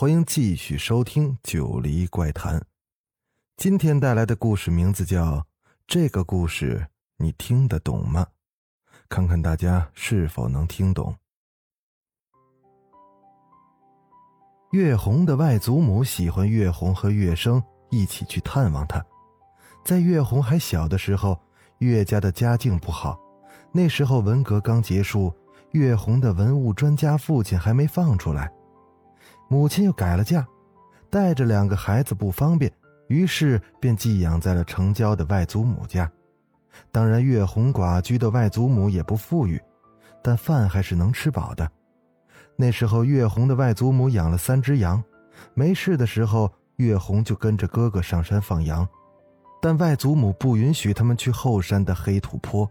[0.00, 2.56] 欢迎继续收听《九黎怪谈》。
[3.56, 5.38] 今天带来的故事名字叫
[5.88, 8.24] 《这个故事你听得懂吗？》
[9.08, 11.12] 看看大家是否能听懂。
[14.70, 19.04] 月红的外祖母喜欢月红和月生一起去探望他。
[19.84, 21.36] 在月红还小的时候，
[21.78, 23.18] 月家的家境不好，
[23.72, 25.34] 那时候文革刚结束。
[25.72, 28.48] 月红的文物专家父亲还没放出来，
[29.48, 30.46] 母亲又改了嫁，
[31.10, 32.70] 带着两个孩子不方便，
[33.08, 36.10] 于是便寄养在了城郊的外祖母家。
[36.92, 39.60] 当然，月红寡居的外祖母也不富裕，
[40.22, 41.68] 但饭还是能吃饱的。
[42.56, 45.02] 那时候，月红的外祖母养了三只羊，
[45.54, 48.86] 没事的时候，月红就跟着哥哥上山放羊，
[49.62, 52.70] 但外祖母不允许他们去后山的黑土坡，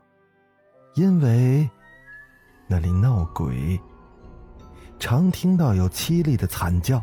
[0.94, 1.70] 因为。
[2.70, 3.80] 那里闹鬼，
[5.00, 7.02] 常听到有凄厉的惨叫，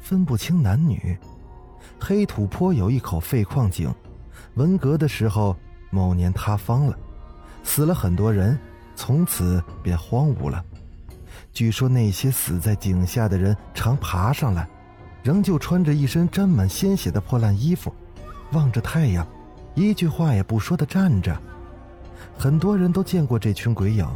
[0.00, 1.16] 分不清男女。
[1.98, 3.92] 黑土坡有一口废矿井，
[4.54, 5.56] 文革的时候
[5.90, 6.98] 某年塌方了，
[7.62, 8.58] 死了很多人，
[8.94, 10.64] 从此便荒芜了。
[11.52, 14.68] 据说那些死在井下的人常爬上来，
[15.22, 17.94] 仍旧穿着一身沾满鲜血的破烂衣服，
[18.52, 19.26] 望着太阳，
[19.74, 21.36] 一句话也不说的站着。
[22.38, 24.06] 很多人都见过这群鬼影。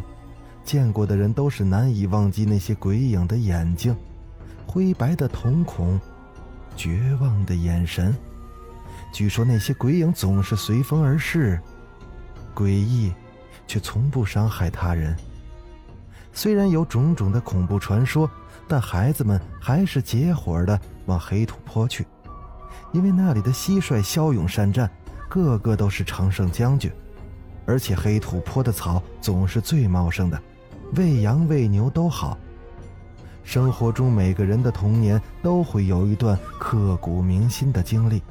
[0.65, 3.97] 见过的人都是难以忘记那些鬼影的眼睛，
[4.67, 6.01] 灰白的瞳孔，
[6.77, 8.15] 绝望的眼神。
[9.13, 11.61] 据说那些鬼影总是随风而逝，
[12.55, 13.13] 诡异，
[13.67, 15.17] 却从不伤害他人。
[16.33, 18.31] 虽然有种种的恐怖传说，
[18.69, 22.07] 但孩子们还是结伙的往黑土坡去，
[22.93, 24.89] 因为那里的蟋蟀骁勇善战，
[25.29, 26.89] 个个都是常胜将军，
[27.67, 30.41] 而且黑土坡的草总是最茂盛的。
[30.97, 32.37] 喂羊喂牛都好。
[33.45, 38.23] 生活中每个人的童年都会有一段刻骨铭心的经历。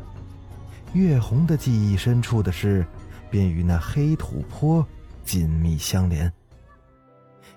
[0.94, 2.86] 月红的记忆深处的事，
[3.30, 4.86] 便与那黑土坡
[5.24, 6.32] 紧密相连。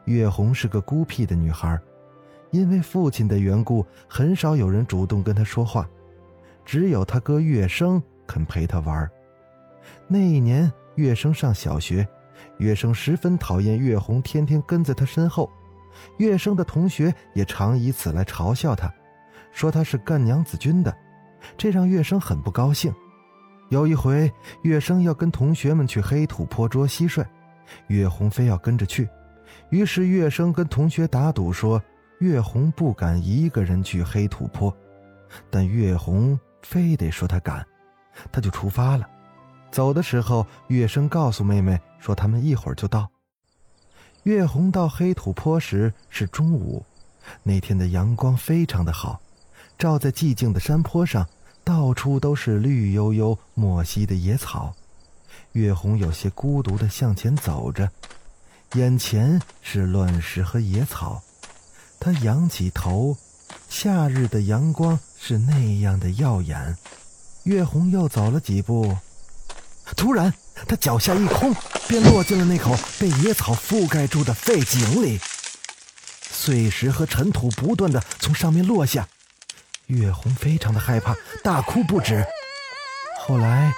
[0.04, 1.78] 月红是个孤僻的女孩，
[2.50, 5.88] 因为父亲的缘故，很少有人主动跟她说话，
[6.64, 9.08] 只有她哥月生肯陪她玩。
[10.08, 12.06] 那一年，月生上小学。
[12.58, 15.50] 月生十分讨厌月红天天跟在他身后，
[16.18, 18.92] 月生的同学也常以此来嘲笑他，
[19.52, 20.94] 说他是干娘子军的，
[21.56, 22.92] 这让月生很不高兴。
[23.68, 24.30] 有一回，
[24.62, 27.24] 月生要跟同学们去黑土坡捉蟋蟀，
[27.86, 29.08] 月红非要跟着去，
[29.70, 31.82] 于是月生跟同学打赌说，
[32.18, 34.74] 月红不敢一个人去黑土坡，
[35.50, 37.66] 但月红非得说他敢，
[38.30, 39.08] 他就出发了。
[39.72, 43.08] 走的时候，月生告诉妹妹说：“他们一会儿就到。”
[44.24, 46.84] 月红到黑土坡时是中午，
[47.42, 49.20] 那天的阳光非常的好，
[49.78, 51.26] 照在寂静的山坡上，
[51.64, 54.72] 到处都是绿油油、墨稀的野草。
[55.52, 57.90] 月红有些孤独的向前走着，
[58.74, 61.22] 眼前是乱石和野草。
[61.98, 63.16] 他仰起头，
[63.68, 66.76] 夏日的阳光是那样的耀眼。
[67.44, 68.94] 月红又走了几步。
[69.96, 70.32] 突然，
[70.66, 71.54] 他脚下一空，
[71.88, 75.20] 便落进了那口被野草覆盖住的废井里。
[76.20, 79.06] 碎石和尘土不断的从上面落下，
[79.86, 81.14] 月红非常的害怕，
[81.44, 82.24] 大哭不止。
[83.20, 83.72] 后来，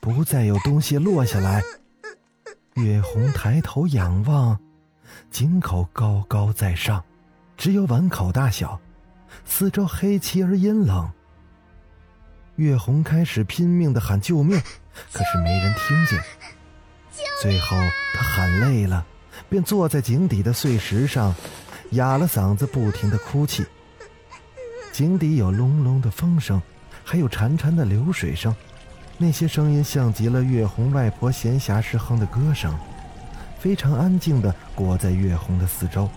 [0.00, 1.62] 不再有东西落下来。
[2.74, 4.58] 月红抬头仰望，
[5.30, 7.04] 井口高高在上，
[7.56, 8.80] 只有碗口大小，
[9.44, 11.08] 四周黑漆而阴冷。
[12.56, 14.60] 月红开始拼命的喊救命。
[15.12, 16.20] 可是没人听见。
[17.42, 17.76] 最后，
[18.14, 19.04] 他喊累了，
[19.48, 21.34] 便坐在井底的碎石上，
[21.90, 23.64] 哑了嗓子，不停的哭泣。
[24.92, 26.60] 井底有隆隆的风声，
[27.04, 28.54] 还有潺潺的流水声，
[29.16, 32.76] 那些声音像极了月红外婆闲暇时哼的歌声，
[33.58, 36.08] 非常安静的裹在月红的四周。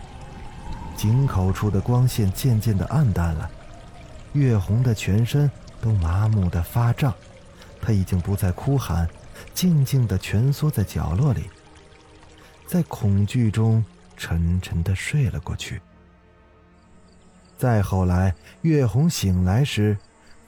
[0.97, 3.49] 井口处的光线渐渐的暗淡了，
[4.33, 5.49] 月红的全身
[5.79, 7.13] 都麻木的发胀。
[7.81, 9.09] 他已经不再哭喊，
[9.53, 11.49] 静静的蜷缩在角落里，
[12.67, 13.83] 在恐惧中
[14.15, 15.81] 沉沉的睡了过去。
[17.57, 19.97] 再后来，月红醒来时，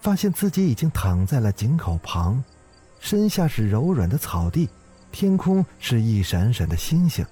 [0.01, 2.43] 发现自己已经躺在了井口旁，
[2.99, 4.69] 身下是柔软的草地，
[5.11, 7.25] 天空是一闪闪的星星。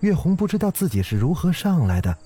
[0.00, 2.16] 月红不知道自己是如何上来的，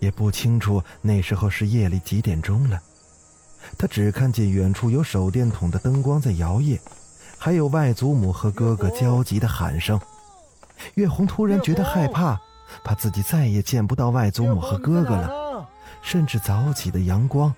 [0.00, 2.82] 也不清楚那时候是夜里几点钟了。
[3.78, 6.78] 他只看见远处有手电筒的灯光在摇曳，
[7.38, 10.00] 还有外祖母和哥哥焦急的喊声。
[10.94, 12.40] 月红突然觉得害怕，
[12.82, 15.68] 怕自己再也见不到外祖母和哥哥了，
[16.02, 17.54] 甚至早起的阳光。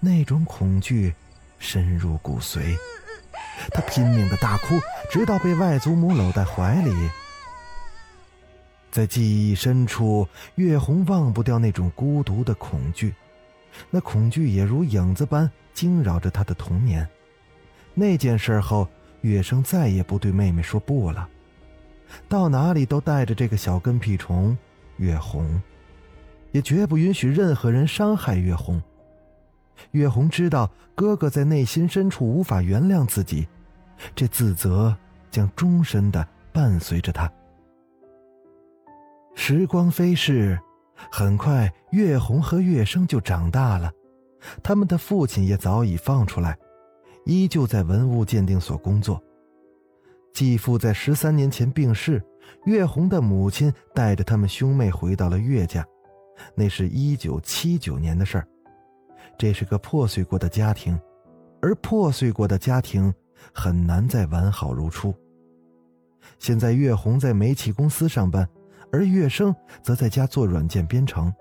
[0.00, 1.14] 那种恐惧
[1.58, 2.76] 深入骨髓，
[3.72, 4.78] 他拼命的大哭，
[5.10, 6.92] 直到被外祖母搂在怀里。
[8.90, 10.26] 在记忆深处，
[10.56, 13.14] 月红忘不掉那种孤独的恐惧，
[13.90, 17.08] 那恐惧也如影子般惊扰着他的童年。
[17.94, 18.88] 那件事后，
[19.22, 21.28] 月生再也不对妹妹说不了，
[22.28, 24.56] 到哪里都带着这个小跟屁虫
[24.98, 25.60] 月红，
[26.52, 28.80] 也绝不允许任何人伤害月红。
[29.92, 33.46] 月红知道哥哥在内心深处无法原谅自己，
[34.14, 34.96] 这自责
[35.30, 37.30] 将终身的伴随着他。
[39.34, 40.58] 时光飞逝，
[41.10, 43.90] 很快月红和月生就长大了，
[44.62, 46.58] 他们的父亲也早已放出来，
[47.24, 49.22] 依旧在文物鉴定所工作。
[50.32, 52.22] 继父在十三年前病逝，
[52.64, 55.84] 月红的母亲带着他们兄妹回到了岳家，
[56.54, 58.46] 那是一九七九年的事儿。
[59.36, 60.98] 这是个破碎过的家庭，
[61.60, 63.12] 而破碎过的家庭
[63.52, 65.14] 很难再完好如初。
[66.38, 68.48] 现在月红在煤气公司上班，
[68.92, 71.32] 而月生则在家做软件编程，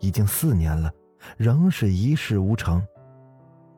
[0.00, 0.92] 已经四年了，
[1.36, 2.82] 仍是一事无成。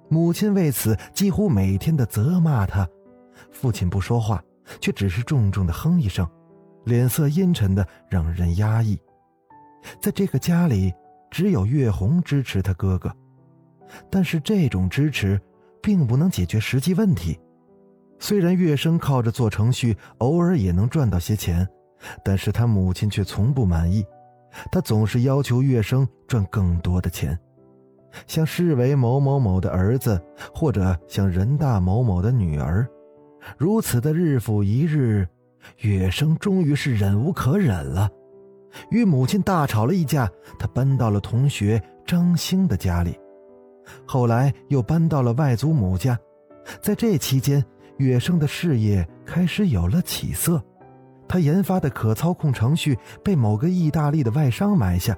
[0.09, 2.89] 母亲为此几乎每天的责骂他，
[3.51, 4.43] 父亲不说话，
[4.81, 6.29] 却只是重重的哼一声，
[6.85, 8.99] 脸色阴沉的让人压抑。
[10.01, 10.93] 在这个家里，
[11.31, 13.15] 只有月红支持他哥哥。
[14.11, 15.41] 但是这种支持，
[15.81, 17.39] 并不能解决实际问题。
[18.19, 21.69] 虽然月生靠着做程序，偶尔也能赚到些钱，
[22.25, 24.05] 但是他母亲却从不满意，
[24.71, 27.39] 他总是要求月生赚更多的钱，
[28.27, 30.21] 像市委某某某的儿子，
[30.55, 32.87] 或者像人大某某的女儿，
[33.59, 35.27] 如此的日复一日，
[35.79, 38.11] 月生终于是忍无可忍了，
[38.91, 43.19] 与母亲大吵了一架，他搬到了同学张兴的家里。
[44.05, 46.19] 后来又搬到了外祖母家，
[46.81, 47.65] 在这期间，
[47.99, 50.63] 月生的事业开始有了起色。
[51.29, 55.17] 他研发的可操控程序被某个意大利的外商买下，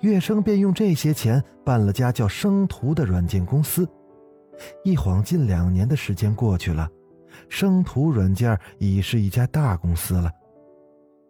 [0.00, 3.88] 月生便用这些钱办了家叫生图的软件公司。
[4.84, 6.88] 一晃近两年的时间过去了，
[7.48, 10.30] 生图软件已是一家大公司了。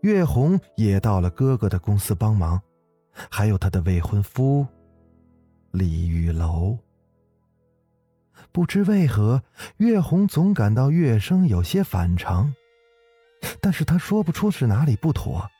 [0.02, 2.60] 月红也到了哥哥的公司帮忙，
[3.30, 4.66] 还有他的未婚夫。
[5.70, 6.76] 李玉楼。
[8.50, 9.42] 不知为何，
[9.76, 12.52] 月红总感到月生有些反常，
[13.60, 15.50] 但是他说不出是哪里不妥，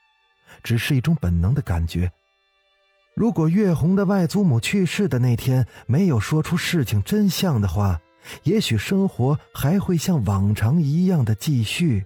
[0.63, 2.11] 只是一种本能的感觉。
[3.15, 8.01] 如果月红的外祖母去世的那天没有说出事情真相的话，
[8.45, 12.05] 也许生活还会像往常一样的继续。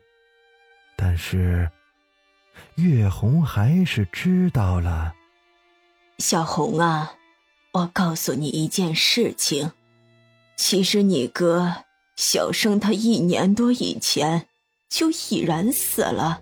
[0.97, 1.71] 但是，
[2.77, 5.15] 月红还是知道了。
[6.19, 7.13] 小红啊。
[7.73, 9.73] 我告诉你一件事情，
[10.57, 11.85] 其实你哥
[12.17, 14.47] 小生他一年多以前
[14.89, 16.41] 就已然死了，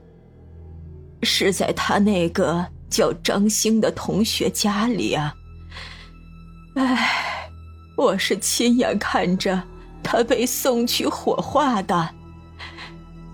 [1.22, 5.34] 是在他那个叫张兴的同学家里啊。
[6.76, 7.48] 唉，
[7.96, 9.62] 我是亲眼看着
[10.02, 12.10] 他被送去火化的，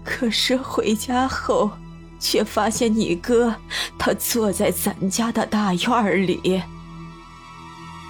[0.04, 1.70] 可是回家后
[2.18, 3.54] 却发现你哥
[3.98, 6.62] 他坐在咱家的大院里。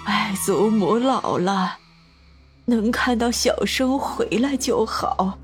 [0.07, 1.79] 外祖母老了，
[2.67, 5.39] 能看到小生回来就好，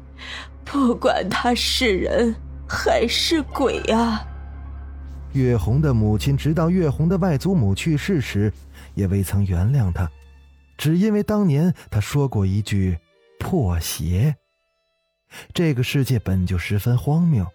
[0.67, 2.35] 不管他是人
[2.69, 4.27] 还是鬼啊。
[5.33, 8.53] 月红的母亲直到月红的外祖母去世时，
[8.95, 10.11] 也未曾原谅他，
[10.77, 12.99] 只因为当年他说过一句
[13.39, 14.35] “破鞋”。
[15.55, 17.47] 这个世界本就十分荒谬，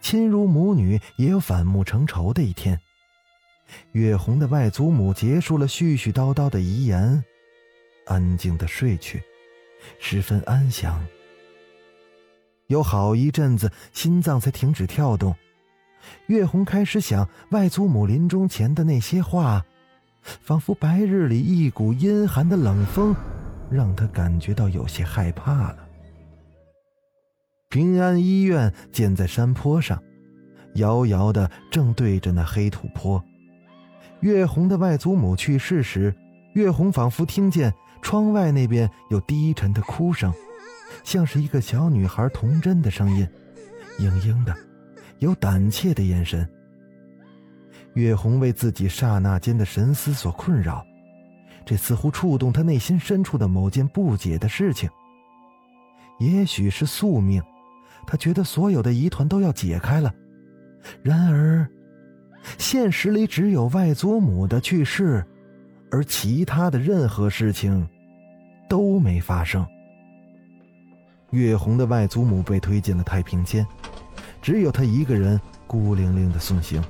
[0.00, 2.78] 亲如母女也有反目成仇的一天。
[3.92, 7.22] 月红的外祖母结束了絮絮叨叨的遗言，
[8.06, 9.22] 安静的睡去，
[9.98, 11.04] 十分安详。
[12.68, 15.34] 有好一阵子，心脏才停止跳动。
[16.26, 19.64] 月红开始想外祖母临终前的那些话，
[20.22, 23.16] 仿佛白日里一股阴寒的冷风，
[23.70, 25.78] 让他感觉到有些害怕了。
[27.70, 30.02] 平安医院建在山坡上，
[30.74, 33.22] 遥遥的正对着那黑土坡。
[34.20, 36.14] 月红的外祖母去世时，
[36.52, 37.72] 月红仿佛听见
[38.02, 40.30] 窗外那边有低沉的哭声，
[41.04, 43.28] 像是一个小女孩童真的声音，
[43.98, 44.54] 嘤嘤的，
[45.18, 46.48] 有胆怯的眼神。
[47.94, 50.84] 月红为自己刹那间的神思所困扰，
[51.64, 54.88] 这似乎触动他内心深处的某件不解的事情。
[56.20, 57.42] 也许是宿命，
[58.06, 60.12] 他觉得所有的疑团都要解开了。
[61.02, 61.68] 然而，
[62.58, 65.24] 现实里只有外祖母的去世，
[65.90, 67.88] 而其他的任何事情
[68.68, 69.66] 都没发生。
[71.30, 73.66] 月红的外祖母被推进了太平间，
[74.40, 76.82] 只有他一个人孤零零的送行，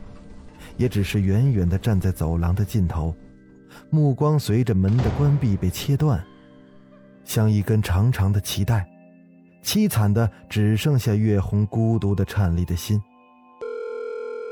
[0.76, 3.14] 也只是远远的站在走廊的尽头，
[3.90, 6.25] 目光随着门的关闭被切断，
[7.25, 8.88] 像一根长长的脐带，
[9.62, 13.02] 凄惨的只剩下月红孤独的颤栗的心。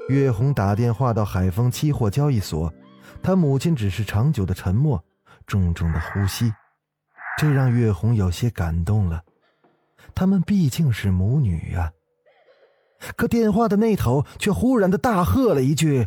[0.08, 2.72] 月红打电话到海丰期货交易所，
[3.22, 5.02] 他母亲只是长久的沉默，
[5.46, 6.52] 重重的呼吸，
[7.38, 9.22] 这让月红有些感动了。
[10.14, 11.92] 他们毕竟是母女呀。
[13.16, 16.06] 可电话的那头却忽然的大喝了一句：“生了，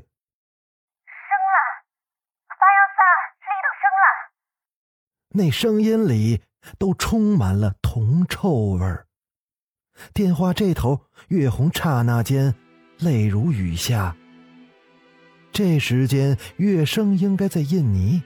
[2.48, 3.00] 八幺三，
[3.46, 4.02] 里头生了。”
[5.38, 6.42] 那声音里
[6.78, 9.06] 都充满了铜臭味儿。
[10.14, 12.56] 电话这头，月红刹那间。
[13.00, 14.14] 泪如雨下。
[15.54, 18.22] 这时间，月生应该在印尼，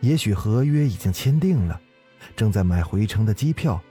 [0.00, 1.80] 也许合约已经签订了，
[2.36, 3.82] 正在买回程的机票。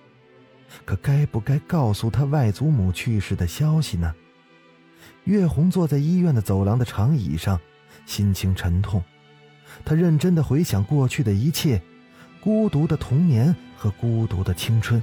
[0.86, 4.14] 可该不该告诉他外祖母去世的消息呢？
[5.26, 7.60] 月红坐在医院的走廊的长椅上，
[8.06, 9.04] 心情沉痛。
[9.86, 11.82] 他认真的回想过去的一切，
[12.42, 15.02] 孤独的童年和孤独的青春，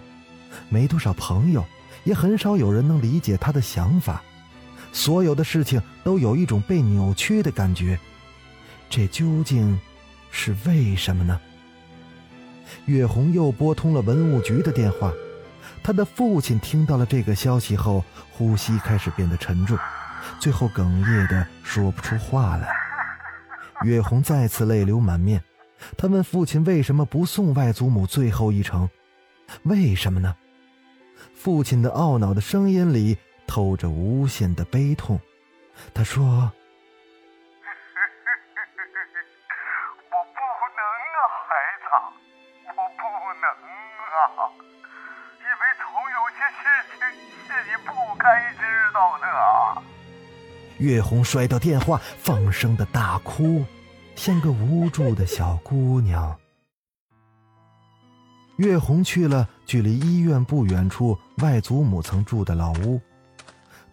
[0.68, 1.64] 没多少朋友，
[2.04, 4.23] 也很少有人能理解他的想法。
[4.92, 7.99] 所有的事情都有一种被扭曲的感觉，
[8.88, 9.78] 这究竟
[10.30, 11.38] 是为什么呢？
[12.87, 15.12] 月红又拨通了文物局的电话，
[15.87, 18.02] 他的父亲听到了这个消息后，
[18.33, 19.78] 呼吸开始变得沉重，
[20.40, 22.75] 最后哽咽的说不出话来。
[23.85, 25.40] 月红再次泪流满面，
[25.97, 28.90] 他问父亲为什么不送外祖母最后一程？
[29.62, 30.35] 为什么呢？
[31.37, 33.16] 父亲的懊恼的声音里。
[33.47, 35.21] 透着无限的悲痛，
[35.95, 36.50] 他说
[48.96, 49.82] ：“道的。”
[50.78, 53.64] 月红摔到电话，放声的大哭，
[54.14, 56.36] 像个无助的小姑娘。
[58.56, 63.00] 月红去了距离医院不远处外祖母曾住的老屋。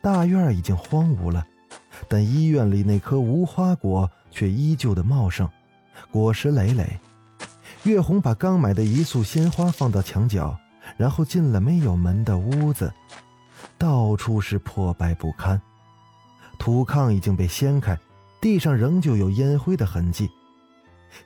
[0.01, 1.45] 大院已经荒芜了，
[2.07, 5.49] 但医院里那棵无花果却依旧的茂盛，
[6.11, 6.99] 果实累累。
[7.83, 10.57] 月红把刚买的一束鲜花放到墙角，
[10.97, 12.93] 然后进了没有门的屋子，
[13.83, 15.61] 到处是破败不堪，
[16.57, 17.99] 土炕已经被掀开，
[18.39, 20.31] 地上仍旧有烟灰的痕迹。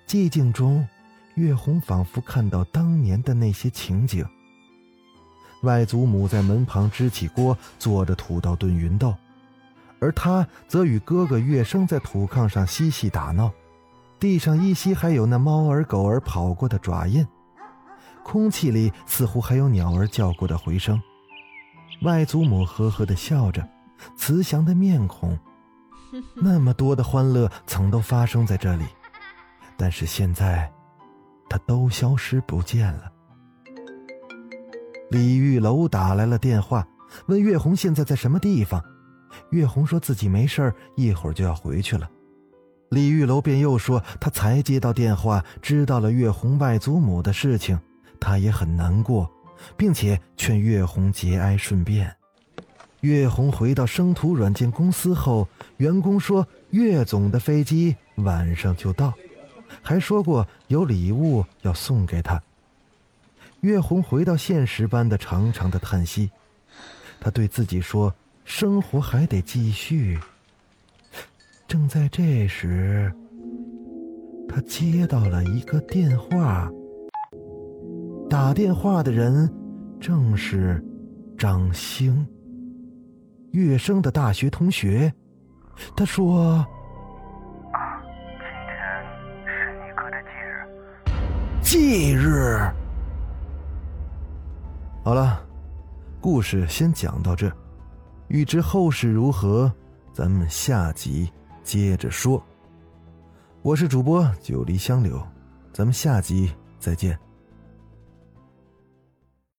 [0.07, 0.83] 寂静中，
[1.35, 4.25] 月红仿佛看到当年的那些情景。
[5.61, 9.13] 外祖母在门旁支起锅，做着土豆炖芸豆，
[9.99, 13.51] 而他则与哥哥月生在土炕上嬉戏打闹，
[14.19, 17.23] 地上依稀还有那猫儿狗儿跑过的爪印，
[18.23, 20.99] 空气里似乎还有鸟儿叫过的回声。
[22.01, 23.67] 外祖母呵呵的笑着，
[24.15, 25.37] 慈祥的面孔，
[26.35, 28.85] 那么多的欢乐曾都发生在这里，
[29.75, 30.71] 但是现在，
[31.49, 33.11] 它都消失不见了。
[35.09, 36.87] 李玉楼打来了电话，
[37.27, 38.83] 问月红现在在什么地方。
[39.51, 42.09] 月红说自己没事一会儿就要回去了。
[42.89, 47.79] 李玉楼便又说他才接到电话，知道了月红外祖母的事情，
[48.19, 49.29] 他也很难过，
[49.75, 52.15] 并且劝月红节哀顺变。
[53.01, 55.47] 月红回到生图软件公司后，
[55.77, 59.13] 员工说月总的飞机晚上就到，
[59.81, 62.41] 还说过有礼物要送给他。
[63.61, 66.31] 月红回到现实般的长长的叹息，
[67.19, 68.13] 他对自己说
[68.45, 70.19] ：“生活还得继续。”
[71.67, 73.13] 正在这时，
[74.47, 76.71] 他接到了一个电话。
[78.29, 79.49] 打电话的人
[80.01, 80.83] 正是
[81.37, 82.27] 张兴，
[83.51, 85.11] 月生的大学同学。
[85.95, 86.55] 他说
[87.71, 88.75] ：“啊今天
[89.45, 91.13] 是你哥的忌日。”
[91.63, 92.59] 忌日。
[95.05, 95.41] 好了，
[96.19, 97.49] 故事先讲到这，
[98.27, 99.71] 欲知后事如何，
[100.11, 101.31] 咱们下集
[101.63, 102.43] 接着说。
[103.61, 105.25] 我是主播九黎香柳，
[105.71, 107.17] 咱们下集再见。